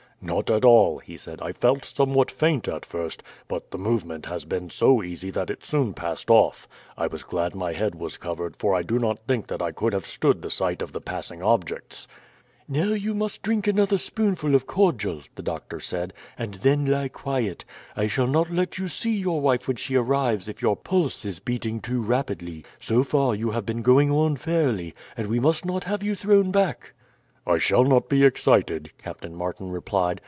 [0.23, 1.41] "Not at all," he said.
[1.41, 5.65] "I felt somewhat faint at first, but the movement has been so easy that it
[5.65, 6.67] soon passed off.
[6.95, 9.93] I was glad my head was covered, for I do not think that I could
[9.93, 12.07] have stood the sight of the passing objects."
[12.67, 17.65] "Now you must drink another spoonful of cordial," the doctor said, "and then lie quiet.
[17.95, 21.39] I shall not let you see your wife when she arrives if your pulse is
[21.39, 22.63] beating too rapidly.
[22.79, 26.51] So far you have been going on fairly, and we must not have you thrown
[26.51, 26.93] back."
[27.43, 30.19] "I shall not be excited," Captain Martin replied.